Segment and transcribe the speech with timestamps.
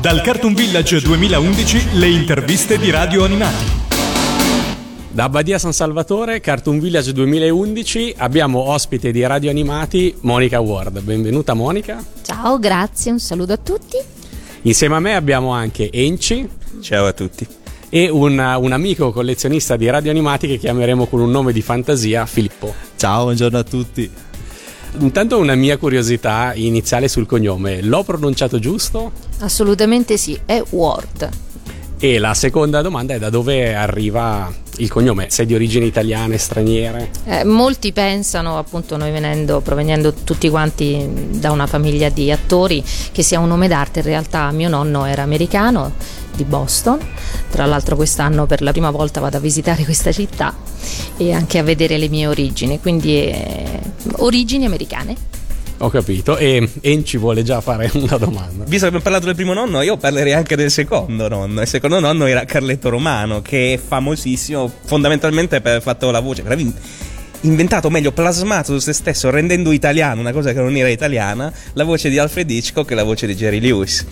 [0.00, 3.64] Dal Cartoon Village 2011 le interviste di Radio Animati.
[5.10, 11.02] Da Abbadia San Salvatore, Cartoon Village 2011, abbiamo ospite di Radio Animati Monica Ward.
[11.02, 12.02] Benvenuta Monica.
[12.22, 13.98] Ciao, grazie, un saluto a tutti.
[14.62, 16.48] Insieme a me abbiamo anche Enci.
[16.80, 17.46] Ciao a tutti.
[17.90, 22.24] E un, un amico collezionista di Radio Animati che chiameremo con un nome di fantasia,
[22.24, 22.74] Filippo.
[22.96, 24.10] Ciao, buongiorno a tutti.
[24.98, 29.12] Intanto una mia curiosità iniziale sul cognome, l'ho pronunciato giusto?
[29.38, 31.28] Assolutamente sì, è Ward.
[31.98, 35.26] E la seconda domanda è da dove arriva il cognome?
[35.28, 37.10] Se è di origini italiane, straniere?
[37.24, 43.22] Eh, molti pensano, appunto, noi venendo, provenendo tutti quanti da una famiglia di attori, che
[43.22, 43.98] sia un nome d'arte.
[43.98, 45.92] In realtà mio nonno era americano
[46.34, 46.98] di Boston.
[47.50, 50.54] Tra l'altro quest'anno per la prima volta vado a visitare questa città
[51.16, 53.80] e anche a vedere le mie origini, quindi eh,
[54.16, 55.38] origini americane.
[55.82, 58.64] Ho capito, e Enci vuole già fare una domanda.
[58.64, 61.62] Visto che abbiamo parlato del primo nonno, io parlerei anche del secondo nonno.
[61.62, 66.42] Il secondo nonno era Carletto Romano, che è famosissimo fondamentalmente per aver fatto la voce.
[66.42, 66.58] Per
[67.42, 71.84] inventato, meglio, plasmato su se stesso, rendendo italiano una cosa che non era italiana, la
[71.84, 74.04] voce di Alfred Hitchcock e la voce di Jerry Lewis.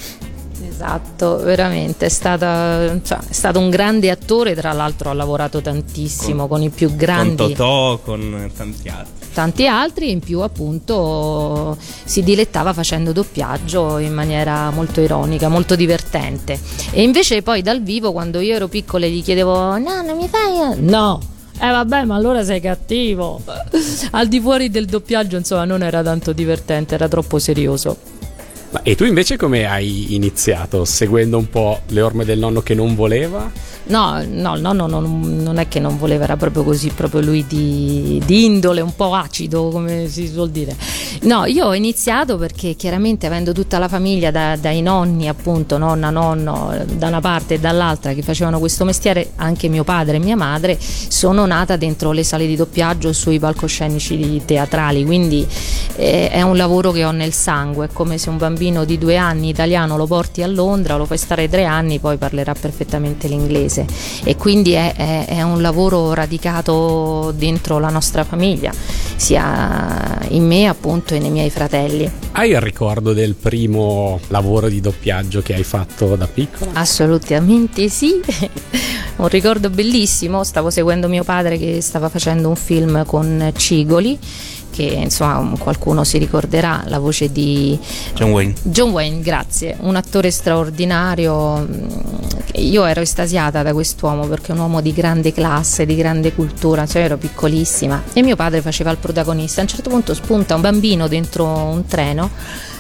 [0.79, 6.47] Esatto, veramente, è, stata, cioè, è, stato un grande attore, tra l'altro ha lavorato tantissimo
[6.47, 7.35] con, con i più grandi.
[7.35, 14.13] Con Totò, con tanti altri tanti altri in più appunto si dilettava facendo doppiaggio in
[14.13, 16.59] maniera molto ironica, molto divertente.
[16.93, 20.81] E invece poi dal vivo quando io ero piccola gli chiedevo no, non mi fai...
[20.81, 21.21] No!
[21.61, 23.41] Eh vabbè, ma allora sei cattivo.
[24.13, 28.18] Al di fuori del doppiaggio, insomma, non era tanto divertente, era troppo serioso.
[28.71, 30.85] Ma e tu invece come hai iniziato?
[30.85, 33.51] Seguendo un po' le orme del nonno che non voleva?
[33.85, 37.47] No, no, il nonno non, non, è che non voleva, era proprio così, proprio lui
[37.47, 40.77] di, di, indole, un po' acido, come si suol dire.
[41.23, 46.11] No, io ho iniziato perché chiaramente avendo tutta la famiglia, da, dai nonni appunto, nonna,
[46.11, 50.37] nonno, da una parte e dall'altra che facevano questo mestiere, anche mio padre e mia
[50.37, 55.47] madre, sono nata dentro le sale di doppiaggio sui palcoscenici teatrali, quindi
[55.97, 59.17] eh, è un lavoro che ho nel sangue, è come se un bambino di due
[59.17, 63.87] anni italiano lo porti a Londra, lo fai stare tre anni, poi parlerà perfettamente l'inglese
[64.25, 68.73] e quindi è, è, è un lavoro radicato dentro la nostra famiglia,
[69.15, 72.11] sia in me appunto e nei miei fratelli.
[72.33, 76.73] Hai il ricordo del primo lavoro di doppiaggio che hai fatto da piccola?
[76.75, 78.21] Assolutamente sì,
[79.17, 84.19] un ricordo bellissimo, stavo seguendo mio padre che stava facendo un film con Cigoli
[84.79, 87.77] che insomma qualcuno si ricorderà, la voce di
[88.15, 88.55] John Wayne.
[88.63, 91.67] John Wayne, grazie, un attore straordinario.
[92.55, 96.87] Io ero estasiata da quest'uomo perché è un uomo di grande classe, di grande cultura,
[96.87, 99.61] cioè ero piccolissima e mio padre faceva il protagonista.
[99.61, 102.31] A un certo punto spunta un bambino dentro un treno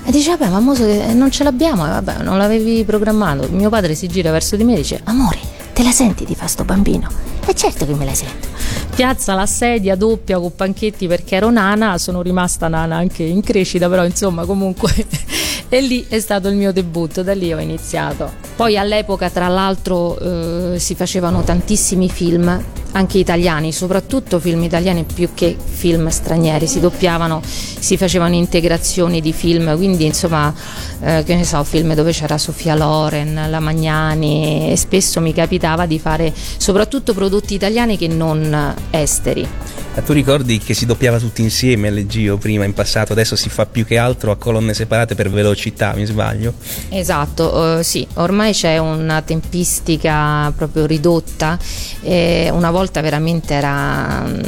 [0.04, 3.48] e dice vabbè ma non ce l'abbiamo, vabbè non l'avevi programmato.
[3.50, 5.38] Mio padre si gira verso di me e dice amore,
[5.78, 7.08] te la senti di fa sto bambino?
[7.46, 8.48] E certo che me la sento
[8.96, 13.88] piazza la sedia doppia con panchetti perché ero nana, sono rimasta nana anche in crescita,
[13.88, 14.92] però insomma comunque
[15.70, 18.47] e lì è stato il mio debutto, da lì ho iniziato.
[18.58, 22.60] Poi all'epoca tra l'altro eh, si facevano tantissimi film
[22.90, 29.32] anche italiani, soprattutto film italiani più che film stranieri, si doppiavano, si facevano integrazioni di
[29.32, 30.52] film, quindi insomma,
[31.00, 35.86] eh, che ne so, film dove c'era Sofia Loren, La Magnani e spesso mi capitava
[35.86, 39.46] di fare soprattutto prodotti italiani che non esteri.
[39.94, 43.48] Ma tu ricordi che si doppiava tutti insieme alle Gio prima in passato, adesso si
[43.48, 46.54] fa più che altro a colonne separate per velocità, mi sbaglio?
[46.88, 51.58] Esatto, uh, sì, ormai c'è una tempistica proprio ridotta,
[52.00, 54.40] e una volta veramente era, mm,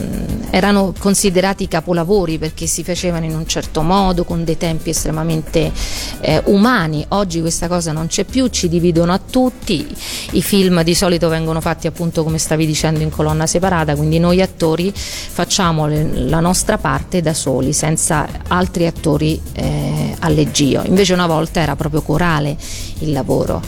[0.51, 5.73] erano considerati capolavori perché si facevano in un certo modo, con dei tempi estremamente
[6.21, 9.87] eh, umani, oggi questa cosa non c'è più, ci dividono a tutti,
[10.33, 14.41] i film di solito vengono fatti appunto come stavi dicendo in colonna separata, quindi noi
[14.41, 20.83] attori facciamo la nostra parte da soli, senza altri attori eh, allegio.
[20.85, 22.57] Invece una volta era proprio corale
[23.01, 23.63] il lavoro.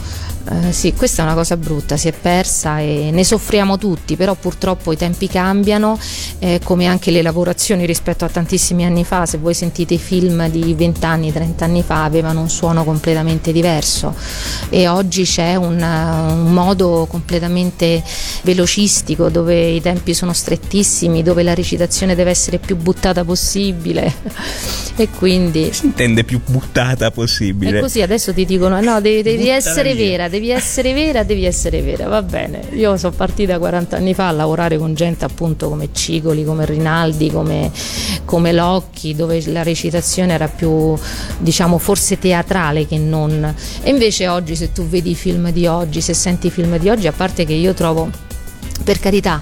[0.49, 4.35] Eh, sì, questa è una cosa brutta, si è persa e ne soffriamo tutti, però
[4.35, 5.97] purtroppo i tempi cambiano,
[6.39, 10.49] eh, come anche le lavorazioni rispetto a tantissimi anni fa, se voi sentite i film
[10.49, 14.13] di 20 anni, 30 anni fa avevano un suono completamente diverso
[14.69, 18.03] e oggi c'è un, un modo completamente
[18.41, 24.13] velocistico dove i tempi sono strettissimi, dove la recitazione deve essere più buttata possibile
[24.95, 25.69] e quindi...
[25.71, 27.77] Si intende più buttata possibile.
[27.77, 30.09] E così adesso ti dicono no, devi, devi essere via.
[30.09, 32.69] vera, devi essere vera, devi essere vera, va bene.
[32.71, 37.29] Io sono partita 40 anni fa a lavorare con gente appunto come Cigoli, come Rinaldi,
[37.29, 37.71] come,
[38.25, 40.97] come Locchi, dove la recitazione era più,
[41.37, 43.55] diciamo, forse teatrale che non.
[43.83, 46.89] E invece oggi se tu vedi i film di oggi, se senti i film di
[46.89, 48.09] oggi, a parte che io trovo
[48.83, 49.39] per carità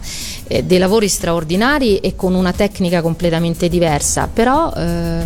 [0.47, 5.25] eh, dei lavori straordinari e con una tecnica completamente diversa, però eh,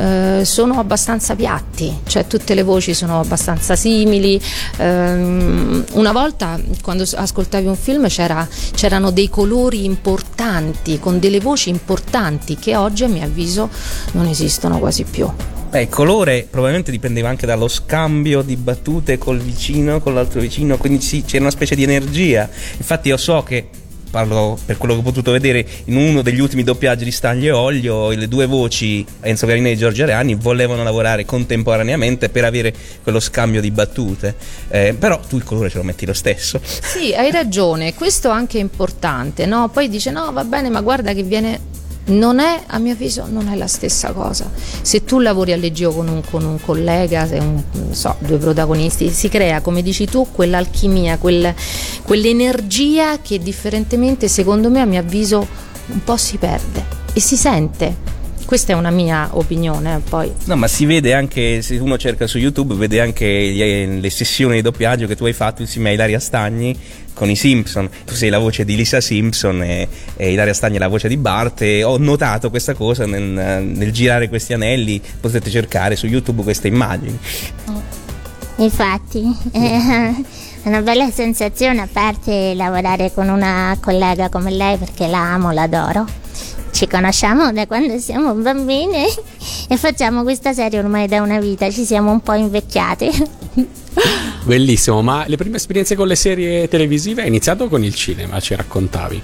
[0.00, 4.40] eh, sono abbastanza piatti, cioè tutte le voci sono abbastanza simili.
[4.78, 11.68] Um, una volta quando ascoltavi un film c'era, c'erano dei colori importanti, con delle voci
[11.68, 13.68] importanti che oggi a mio avviso
[14.12, 15.30] non esistono quasi più.
[15.68, 20.78] Beh, il colore probabilmente dipendeva anche dallo scambio di battute col vicino, con l'altro vicino,
[20.78, 22.48] quindi sì, c'era una specie di energia.
[22.78, 23.68] Infatti io so che
[24.10, 27.50] parlo per quello che ho potuto vedere in uno degli ultimi doppiaggi di Stagli e
[27.50, 33.20] Olio le due voci Enzo Garinelli e Giorgio Areani volevano lavorare contemporaneamente per avere quello
[33.20, 34.34] scambio di battute
[34.68, 38.58] eh, però tu il colore ce lo metti lo stesso sì hai ragione questo anche
[38.58, 39.68] è importante no?
[39.68, 41.78] poi dice no va bene ma guarda che viene
[42.10, 44.50] non è, a mio avviso, non è la stessa cosa.
[44.82, 49.28] Se tu lavori a leggio con un, con un collega, un, so, due protagonisti, si
[49.28, 51.54] crea, come dici tu, quell'alchimia, quel,
[52.02, 55.46] quell'energia che differentemente, secondo me, a mio avviso,
[55.86, 58.19] un po' si perde e si sente.
[58.50, 60.32] Questa è una mia opinione, eh, poi.
[60.46, 64.62] No, ma si vede anche, se uno cerca su YouTube, vede anche le sessioni di
[64.62, 66.76] doppiaggio che tu hai fatto insieme a Ilaria Stagni
[67.14, 67.88] con i Simpson.
[68.04, 69.86] Tu sei la voce di Lisa Simpson e,
[70.16, 73.92] e Ilaria Stagni è la voce di Bart e ho notato questa cosa nel, nel
[73.92, 75.00] girare questi anelli.
[75.20, 77.16] Potete cercare su YouTube queste immagini.
[78.56, 80.12] Infatti, è
[80.64, 86.19] una bella sensazione a parte lavorare con una collega come lei perché la amo, l'adoro
[86.80, 89.04] ci conosciamo da quando siamo bambine
[89.68, 93.10] e facciamo questa serie ormai da una vita, ci siamo un po' invecchiate.
[94.44, 98.54] Bellissimo, ma le prime esperienze con le serie televisive hai iniziato con il cinema, ci
[98.54, 99.22] raccontavi.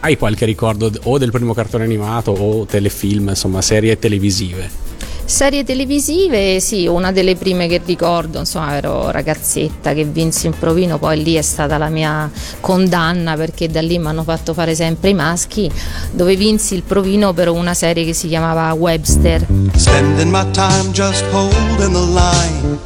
[0.00, 4.87] Hai qualche ricordo o del primo cartone animato o telefilm, insomma, serie televisive?
[5.28, 10.98] Serie televisive, sì, una delle prime che ricordo, insomma, ero ragazzetta che vinsi un provino,
[10.98, 12.30] poi lì è stata la mia
[12.60, 15.70] condanna perché da lì mi hanno fatto fare sempre i maschi,
[16.12, 19.46] dove vinsi il provino per una serie che si chiamava Webster.
[19.76, 22.78] Spending my time just holding the line,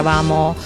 [0.00, 0.56] eravamo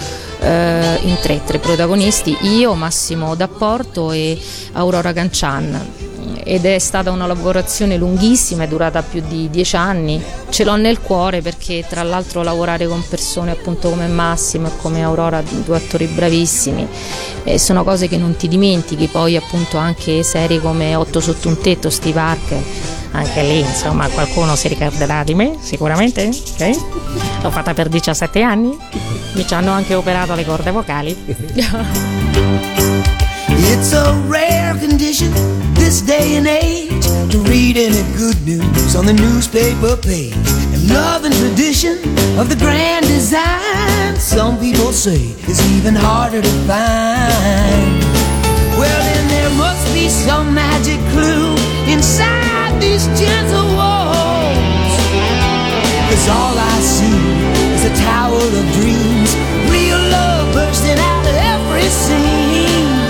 [0.41, 4.41] eh, in tre, tre protagonisti, io, Massimo D'Apporto e
[4.73, 6.03] Aurora Cancian
[6.47, 10.23] ed è stata una lavorazione lunghissima, è durata più di dieci anni.
[10.51, 15.03] Ce l'ho nel cuore perché tra l'altro lavorare con persone appunto come Massimo e come
[15.03, 16.87] Aurora, due attori bravissimi,
[17.45, 21.59] eh, sono cose che non ti dimentichi, poi appunto anche serie come Otto sotto un
[21.59, 22.63] tetto, Steve Harker,
[23.13, 26.77] anche lì insomma qualcuno si ricorderà di me sicuramente, okay?
[27.43, 28.77] l'ho fatta per 17 anni,
[29.35, 31.17] mi ci hanno anche operato le corde vocali.
[33.67, 35.33] It's a rare condition
[35.75, 40.35] this day and age to read any good news on the newspaper page.
[40.73, 41.99] And love and tradition
[42.39, 48.03] of the grand design, some people say is even harder to find.
[48.79, 51.57] Well, then there must be some magic clue
[51.91, 54.95] inside these gentle walls.
[56.09, 59.35] Cause all I see a tower of dreams,
[59.71, 63.03] real love bursting out of every scene.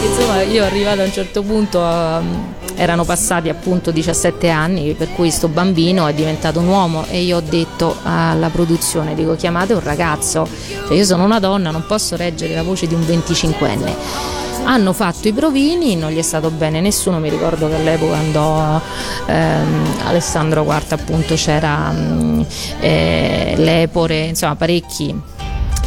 [0.00, 5.30] insomma io arrivata a un certo punto um, erano passati appunto 17 anni per cui
[5.30, 9.82] sto bambino è diventato un uomo e io ho detto alla produzione dico chiamate un
[9.82, 10.48] ragazzo.
[10.86, 15.28] Cioè io sono una donna non posso reggere la voce di un 25enne hanno fatto
[15.28, 18.80] i provini, non gli è stato bene nessuno, mi ricordo che all'epoca andò
[19.26, 22.40] ehm, Alessandro Quarta appunto c'era mm,
[22.80, 25.36] eh, Lepore, insomma parecchi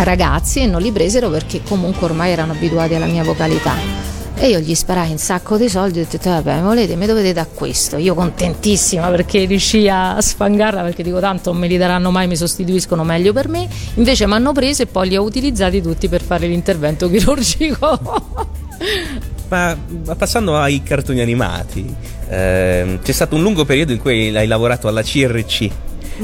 [0.04, 4.10] ragazzi e non li presero perché comunque ormai erano abituati alla mia vocalità.
[4.36, 7.32] E io gli sparai un sacco di soldi e ho detto, vabbè, volete, mi dovete
[7.32, 7.98] da questo.
[7.98, 12.36] Io contentissima perché riuscii a sfangarla perché dico tanto non me li daranno mai, mi
[12.36, 13.68] sostituiscono meglio per me.
[13.96, 18.50] Invece mi hanno preso e poi li ho utilizzati tutti per fare l'intervento chirurgico.
[19.50, 21.94] Ma, ma, passando ai cartoni animati,
[22.30, 25.70] eh, c'è stato un lungo periodo in cui hai lavorato alla CRC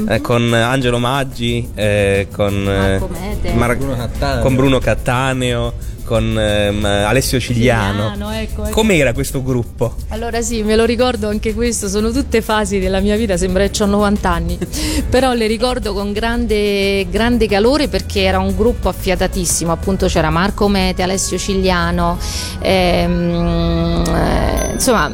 [0.08, 3.52] eh, con Angelo Maggi, eh, con, eh, Marco Mete.
[3.52, 4.42] Mar- Bruno Cattaneo.
[4.42, 5.72] con Bruno Cattaneo,
[6.08, 8.14] con ehm, Alessio Cigliano.
[8.14, 8.72] Cigliano, ecco, ecco.
[8.72, 9.94] Com'era questo gruppo?
[10.08, 13.82] Allora sì, me lo ricordo anche questo, sono tutte fasi della mia vita, sembra che
[13.82, 14.58] ho 90 anni,
[15.10, 20.66] però le ricordo con grande, grande calore perché era un gruppo affiatatissimo, appunto c'era Marco
[20.68, 22.18] Mete, Alessio Cigliano,
[22.60, 25.12] ehm, eh, insomma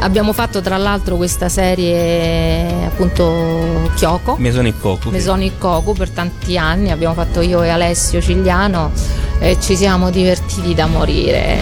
[0.00, 4.36] abbiamo fatto tra l'altro questa serie appunto Kyoko.
[4.38, 5.10] Mesoni Koku.
[5.10, 8.92] Mesonic Koku per tanti anni, abbiamo fatto io e Alessio Cigliano
[9.38, 11.58] e ci siamo divertiti da morire.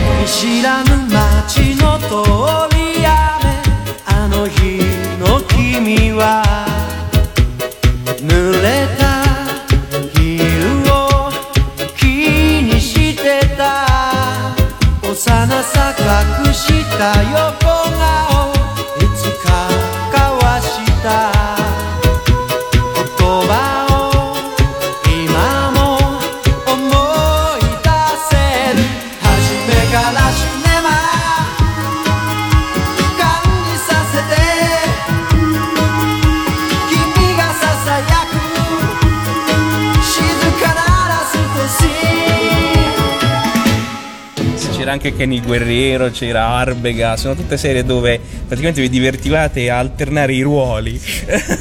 [45.08, 49.78] ーン C'era anche Kenny Guerriero, c'era Arbega, sono tutte serie dove praticamente vi divertivate a
[49.78, 51.00] alternare i ruoli.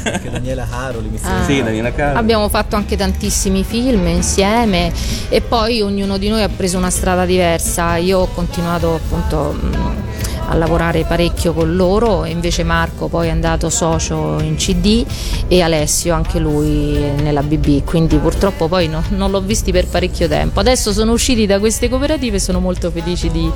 [0.04, 1.44] Anche Daniela Haroli mi Ah.
[1.46, 2.18] Sì, Daniela Caro.
[2.18, 4.92] Abbiamo fatto anche tantissimi film insieme
[5.30, 7.98] e poi ognuno di noi ha preso una strada diversa.
[7.98, 10.07] Io ho continuato appunto mh,
[10.48, 15.06] a lavorare parecchio con loro invece Marco poi è andato socio in CD
[15.48, 20.28] e Alessio anche lui nella BB, quindi purtroppo poi no- non l'ho visti per parecchio
[20.28, 20.60] tempo.
[20.60, 23.50] Adesso sono usciti da queste cooperative e sono molto felici di,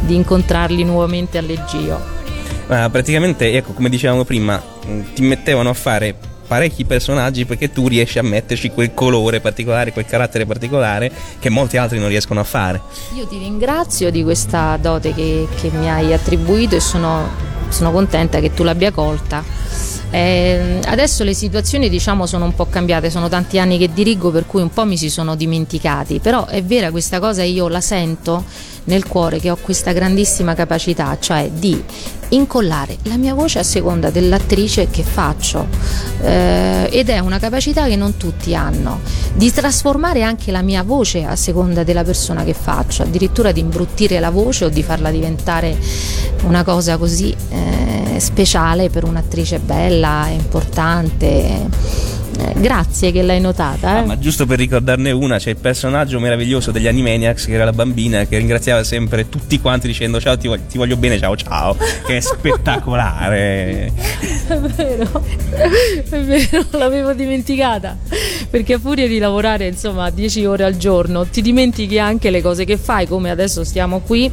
[0.00, 2.16] di incontrarli nuovamente a Leggio.
[2.66, 6.14] Ma praticamente, ecco, come dicevamo prima, mh, ti mettevano a fare
[6.48, 11.76] parecchi personaggi perché tu riesci a metterci quel colore particolare, quel carattere particolare che molti
[11.76, 12.80] altri non riescono a fare.
[13.14, 17.28] Io ti ringrazio di questa dote che, che mi hai attribuito e sono,
[17.68, 19.44] sono contenta che tu l'abbia colta.
[20.10, 24.46] Eh, adesso le situazioni diciamo sono un po' cambiate, sono tanti anni che dirigo per
[24.46, 28.44] cui un po' mi si sono dimenticati, però è vera questa cosa io la sento
[28.84, 31.82] nel cuore che ho questa grandissima capacità, cioè di
[32.30, 35.66] incollare la mia voce a seconda dell'attrice che faccio.
[36.22, 39.00] Eh, ed è una capacità che non tutti hanno,
[39.34, 44.18] di trasformare anche la mia voce a seconda della persona che faccio, addirittura di imbruttire
[44.20, 45.76] la voce o di farla diventare
[46.44, 52.06] una cosa così eh, speciale per un'attrice bella, importante.
[52.38, 53.90] Eh, grazie che l'hai notata.
[53.90, 54.04] Ah, eh.
[54.04, 58.26] ma giusto per ricordarne una, c'è il personaggio meraviglioso degli Animaniacs che era la bambina
[58.26, 62.18] che ringraziava sempre tutti quanti dicendo ciao ti voglio, ti voglio bene, ciao ciao, che
[62.18, 63.90] è spettacolare.
[64.48, 65.22] È vero,
[66.10, 67.98] è vero, l'avevo dimenticata.
[68.48, 72.64] Perché a furia di lavorare insomma 10 ore al giorno ti dimentichi anche le cose
[72.64, 74.30] che fai, come adesso stiamo qui.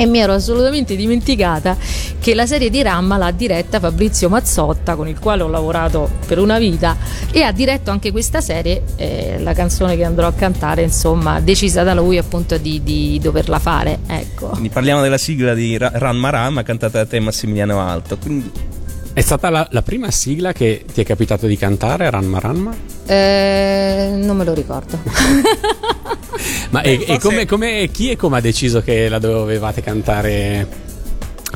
[0.00, 1.76] E mi ero assolutamente dimenticata
[2.18, 6.38] che la serie di Ramma l'ha diretta Fabrizio Mazzotta, con il quale ho lavorato per
[6.38, 6.96] una vita,
[7.30, 11.82] e ha diretto anche questa serie, eh, la canzone che andrò a cantare, insomma, decisa
[11.82, 13.98] da lui appunto di, di doverla fare.
[14.06, 14.46] Ecco.
[14.46, 18.16] Quindi parliamo della sigla di Ra- Ranma Ramma cantata da te Massimiliano Alto.
[18.16, 18.50] Quindi
[19.12, 22.74] È stata la, la prima sigla che ti è capitato di cantare, Ranma Ranma?
[23.10, 24.96] Eh, non me lo ricordo.
[26.70, 30.64] Ma e, e come, come- chi e come ha deciso che la dovevate cantare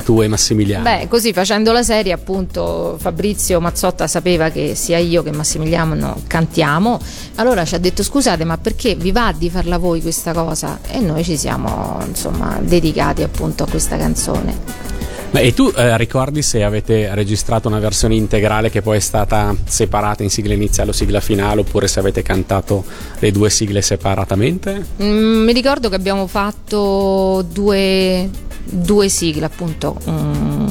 [0.03, 0.83] tu e Massimiliano?
[0.83, 6.99] Beh, così facendo la serie, appunto, Fabrizio Mazzotta sapeva che sia io che Massimiliano cantiamo.
[7.35, 10.79] Allora ci ha detto: scusate, ma perché vi va di farla voi questa cosa?
[10.85, 14.94] E noi ci siamo insomma dedicati appunto a questa canzone.
[15.37, 20.23] E tu eh, ricordi se avete registrato una versione integrale che poi è stata separata
[20.23, 22.85] in sigla iniziale o sigla finale, oppure se avete cantato
[23.19, 24.85] le due sigle separatamente?
[25.01, 28.29] Mm, mi ricordo che abbiamo fatto due,
[28.63, 30.67] due sigle, appunto, mm,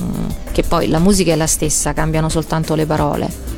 [0.53, 3.53] che poi la musica è la stessa, cambiano soltanto le parole.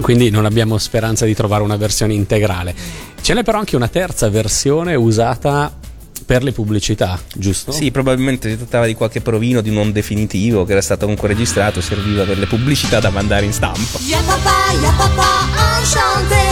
[0.00, 2.74] Quindi non abbiamo speranza di trovare una versione integrale.
[3.20, 5.72] Ce n'è però anche una terza versione usata
[6.28, 7.72] per le pubblicità, giusto?
[7.72, 11.80] Sì, probabilmente si trattava di qualche provino di non definitivo che era stato comunque registrato,
[11.80, 13.98] serviva per le pubblicità da mandare in stampa.
[14.04, 16.44] Ya papà, ya papà, enchanté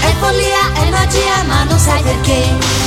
[0.00, 2.40] È follia, è magia, ma non sai perché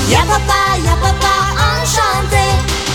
[0.08, 2.46] Ya papà, ya papà, enchanté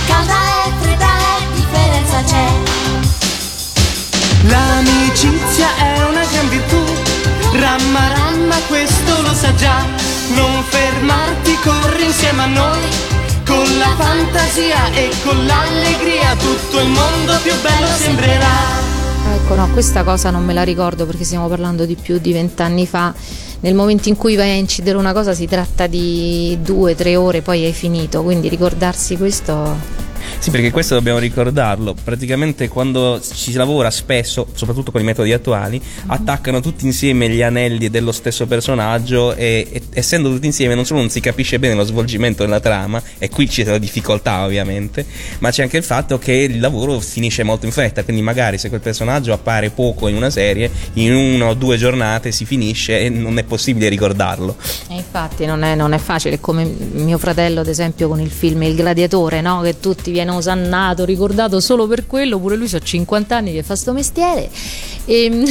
[0.08, 2.48] Calda e fredda e differenza c'è
[4.48, 6.82] L'amicizia è una gran virtù,
[7.52, 9.84] ramma ramma questo lo sa già.
[10.34, 12.80] Non fermarti, corri insieme a noi,
[13.46, 18.84] con la fantasia e con l'allegria tutto il mondo più bello sembrerà.
[19.34, 22.86] Ecco, no, questa cosa non me la ricordo perché stiamo parlando di più di vent'anni
[22.86, 23.14] fa.
[23.60, 27.40] Nel momento in cui vai a incidere una cosa si tratta di due, tre ore,
[27.40, 29.95] poi hai finito, quindi ricordarsi questo
[30.38, 31.94] Sì, perché questo dobbiamo ricordarlo.
[32.04, 37.42] Praticamente quando ci si lavora spesso, soprattutto con i metodi attuali, attaccano tutti insieme gli
[37.42, 41.74] anelli dello stesso personaggio e, e- essendo tutti insieme non solo non si capisce bene
[41.74, 45.04] lo svolgimento della trama, e qui c'è la difficoltà ovviamente,
[45.38, 48.68] ma c'è anche il fatto che il lavoro finisce molto in fretta, quindi magari se
[48.68, 53.08] quel personaggio appare poco in una serie, in una o due giornate si finisce e
[53.08, 54.56] non è possibile ricordarlo.
[54.88, 58.62] E infatti non è, non è facile, come mio fratello ad esempio con il film
[58.62, 59.60] Il Gladiatore, no?
[59.62, 63.76] che tutti viene osannato, ricordato solo per quello, pure lui ha 50 anni che fa
[63.76, 64.50] sto mestiere
[65.06, 65.44] e,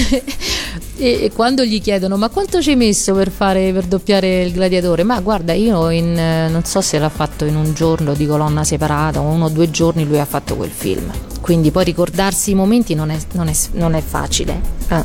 [0.98, 5.04] e- quando gli chiedono ma quanto ci hai messo per, fare, per doppiare il Gladiatore?
[5.04, 8.64] Ma guarda io in, eh, non so se l'ha fatto in un giorno di colonna
[8.66, 11.10] separata o uno o due giorni lui ha fatto quel film,
[11.42, 14.62] quindi poi ricordarsi i momenti non è, non è- non è facile.
[14.90, 15.04] Eh.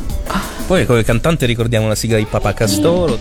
[0.67, 2.39] Poi come cantante ricordiamo la sigla di Papa.
[2.41, 3.19] Papà Castoro,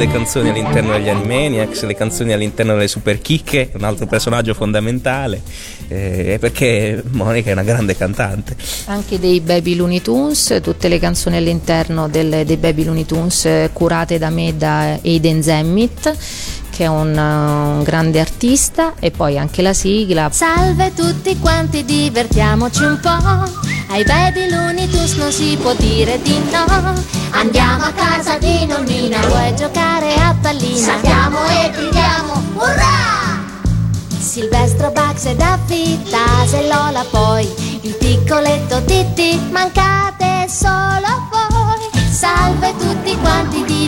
[0.00, 5.42] le canzoni all'interno degli Animaniacs, le canzoni all'interno delle Super Chicche, un altro personaggio fondamentale,
[5.88, 8.56] eh, perché Monica è una grande cantante.
[8.86, 13.68] Anche dei Baby Looney Tunes, tutte le canzoni all'interno del- dei Baby Looney Tunes eh,
[13.74, 16.16] curate da me da Aiden Zemmit
[16.80, 21.84] che è un, uh, un grande artista e poi anche la sigla Salve tutti quanti,
[21.84, 23.92] divertiamoci un po'.
[23.92, 26.94] Ai baby Tunes non si può dire di no.
[27.32, 30.78] Andiamo a casa di nonnina, vuoi giocare a pallina?
[30.78, 33.44] Saltiamo e gridiamo, urrà!
[34.18, 36.00] Silvestro, Bugs e Daffy,
[36.66, 37.46] Lola poi,
[37.82, 40.89] il piccoletto Titti, mancate solo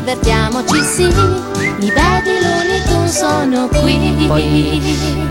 [0.02, 4.25] divertiamoci sì, i baby Looney Tunes sono qui.
[4.26, 4.82] poi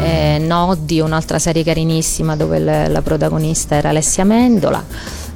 [0.02, 4.82] eh, Noddy, un'altra serie carinissima dove la protagonista era Alessia Mendola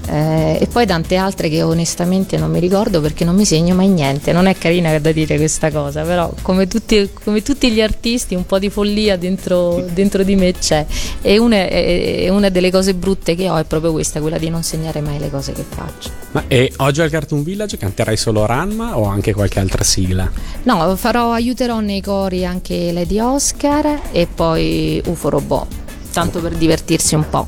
[0.08, 3.88] eh, e poi tante altre che onestamente non mi ricordo perché non mi segno mai
[3.88, 4.32] niente.
[4.32, 8.46] Non è carina da dire questa cosa, però come tutti, come tutti gli artisti un
[8.46, 10.86] po' di follia dentro, dentro di me c'è.
[11.22, 14.64] E una, e- una delle cose brutte che ho è proprio questa, quella di non
[14.64, 16.10] segnare mai le cose che faccio.
[16.32, 20.30] Ma e oggi al Cartoon Village canterai solo Ranma o anche qualche altra sigla?
[20.64, 25.68] No, farò, aiuterò nei cori anche Lady Oscar e poi UFO Robot,
[26.12, 27.48] tanto per divertirsi un po'.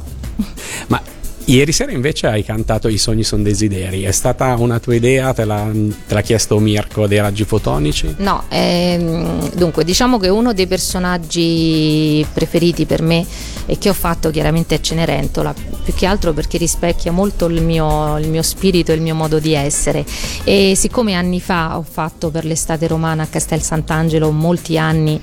[0.87, 1.01] Ma
[1.47, 4.03] ieri sera invece hai cantato I sogni sono desideri.
[4.03, 5.33] È stata una tua idea?
[5.33, 5.69] Te l'ha,
[6.07, 8.15] te l'ha chiesto Mirko dei raggi fotonici?
[8.17, 13.25] No, ehm, dunque diciamo che uno dei personaggi preferiti per me
[13.65, 15.53] e che ho fatto chiaramente è Cenerentola,
[15.87, 19.39] più che altro perché rispecchia molto il mio, il mio spirito e il mio modo
[19.39, 20.03] di essere.
[20.43, 25.17] E siccome anni fa ho fatto per l'estate romana a Castel Sant'Angelo molti anni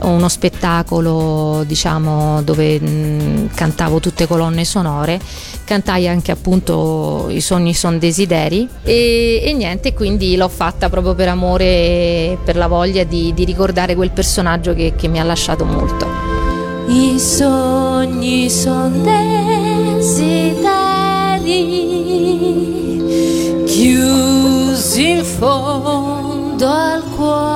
[0.00, 5.20] uno spettacolo diciamo dove mh, cantavo tutte colonne sonore,
[5.64, 11.28] cantai anche appunto I sogni son desideri e, e niente, quindi l'ho fatta proprio per
[11.28, 15.66] amore e per la voglia di, di ricordare quel personaggio che, che mi ha lasciato
[15.66, 16.06] molto.
[16.88, 19.55] I sogni son desideri
[23.66, 27.54] chiusi in fondo al cuore.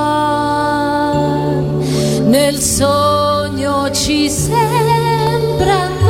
[2.23, 6.00] Nel sogno ci sembra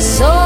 [0.00, 0.37] so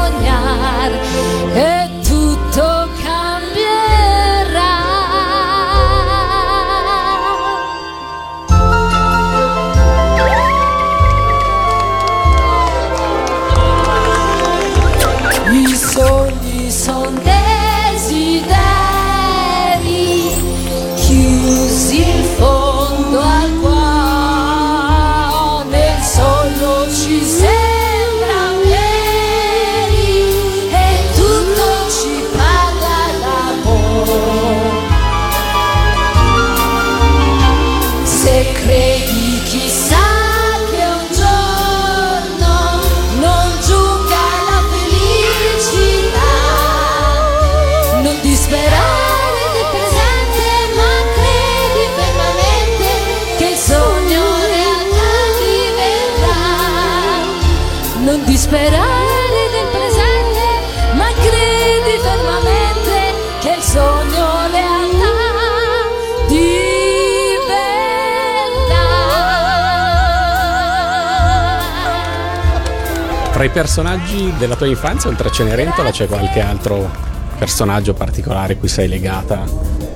[73.43, 76.89] Tra i personaggi della tua infanzia, oltre a Cenerentola, c'è qualche altro
[77.37, 79.43] personaggio particolare cui sei legata?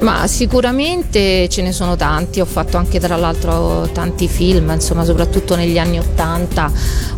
[0.02, 5.56] Ma sicuramente ce ne sono tanti, ho fatto anche tra l'altro tanti film, insomma soprattutto
[5.56, 6.70] negli anni Ottanta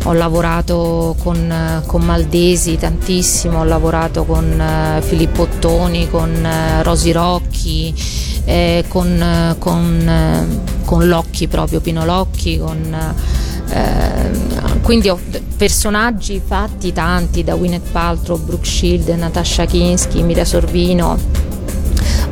[0.04, 7.10] ho lavorato con, con Maldesi tantissimo, ho lavorato con eh, Filippo Ottoni, con eh, Rosi
[7.10, 7.92] Rocchi,
[8.44, 13.14] eh, con, eh, con, eh, con Locchi proprio, Pino Locchi, con...
[13.70, 15.18] eh, quindi ho
[15.56, 21.18] personaggi fatti tanti da Gwyneth Paltrow, Brooke Shield, Natasha Kinski, Mira Sorvino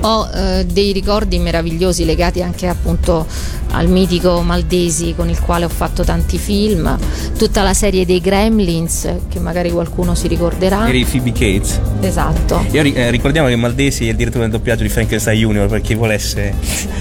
[0.00, 3.26] ho eh, dei ricordi meravigliosi legati anche appunto
[3.70, 6.96] al mitico Maldesi con il quale ho fatto tanti film,
[7.36, 10.88] tutta la serie dei Gremlins che magari qualcuno si ricorderà.
[10.88, 11.80] Eri Phoebe Cates.
[12.00, 12.64] Esatto.
[12.70, 15.94] Io eh, ricordiamo che Maldesi è il direttore del doppiaggio di Frankenstein Junior per chi
[15.94, 16.54] volesse.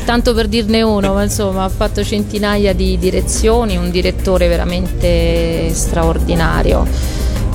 [0.05, 6.85] Tanto per dirne uno, ma insomma ha fatto centinaia di direzioni, un direttore veramente straordinario.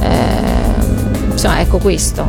[0.01, 2.27] Eh, insomma, ecco questo.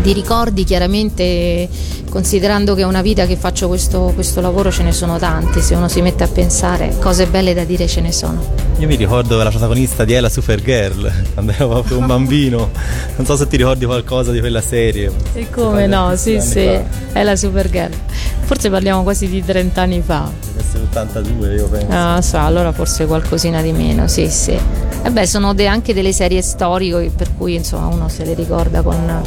[0.00, 1.68] Di ricordi chiaramente,
[2.10, 5.74] considerando che è una vita che faccio questo, questo lavoro, ce ne sono tanti, se
[5.74, 8.44] uno si mette a pensare, cose belle da dire ce ne sono.
[8.78, 12.70] Io mi ricordo la protagonista di Ella Supergirl, quando ero proprio un bambino.
[13.16, 15.10] Non so se ti ricordi qualcosa di quella serie.
[15.32, 17.18] E come no, sì sì, fa.
[17.18, 17.94] è la Supergirl.
[18.42, 20.28] Forse parliamo quasi di 30 anni fa.
[20.46, 21.86] Deve essere 82 io penso.
[21.90, 24.58] Ah, so, allora forse qualcosina di meno, sì, sì.
[25.02, 28.82] E beh, sono de- anche delle serie storiche per cui insomma uno se le ricorda
[28.82, 29.22] con,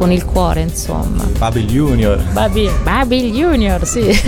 [0.00, 1.24] con il cuore, insomma.
[1.36, 2.16] Babil Junior.
[2.32, 4.08] Babi, Babil Junior, sì.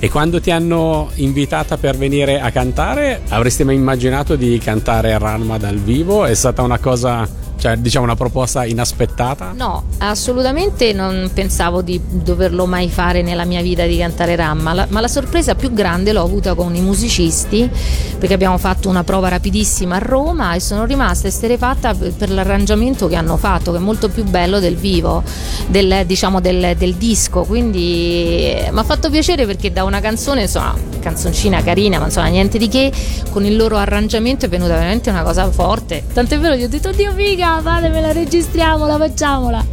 [0.00, 5.56] E quando ti hanno invitata per venire a cantare, avresti mai immaginato di cantare Ranma
[5.56, 6.24] dal vivo?
[6.24, 7.26] È stata una cosa,
[7.64, 9.54] cioè diciamo una proposta inaspettata?
[9.56, 14.86] No, assolutamente non pensavo di doverlo mai fare nella mia vita di cantare Ramma, la-
[14.90, 17.66] ma la sorpresa più grande l'ho avuta con i musicisti
[18.18, 23.16] perché abbiamo fatto una prova rapidissima a Roma e sono rimasta esterefatta per l'arrangiamento che
[23.16, 25.22] hanno fatto, che è molto più bello del vivo,
[25.66, 30.74] del, diciamo del, del disco, quindi mi ha fatto piacere perché da una canzone, insomma,
[31.00, 32.92] canzoncina carina, ma insomma niente di che,
[33.30, 36.02] con il loro arrangiamento è venuta veramente una cosa forte.
[36.12, 39.64] Tant'è vero che ho detto, Dio figa, fatemela, registriamola, facciamola.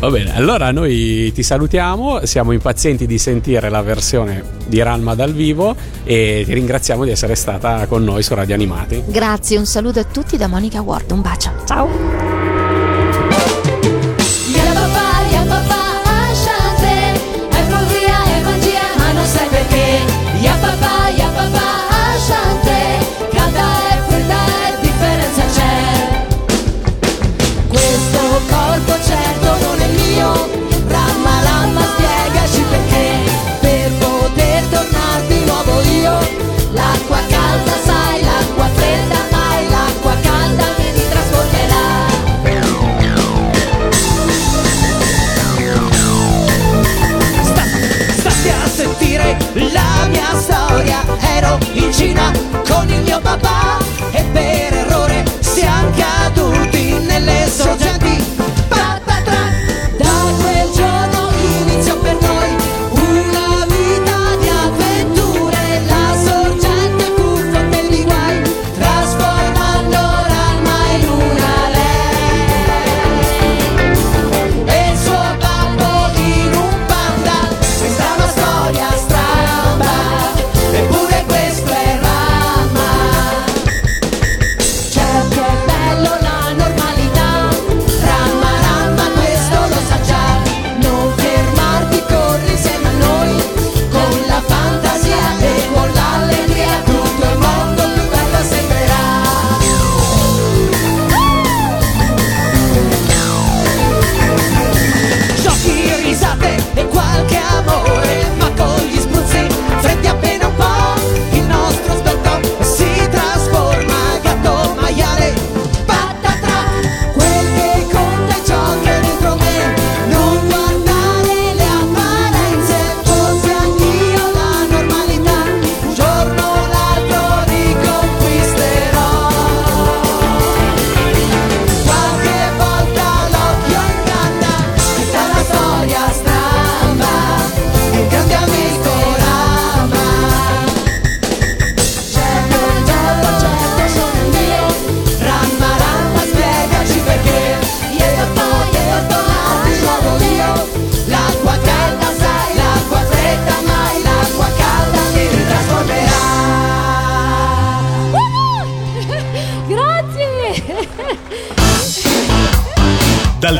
[0.00, 5.32] Va bene, allora noi ti salutiamo, siamo impazienti di sentire la versione di Ranma dal
[5.32, 9.02] vivo e ti ringraziamo di essere stata con noi su Radio Animati.
[9.06, 12.23] Grazie, un saluto a tutti da Monica Ward, un bacio, ciao!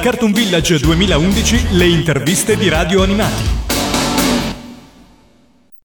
[0.05, 3.64] Cartoon Village 2011 le interviste di Radio Animati.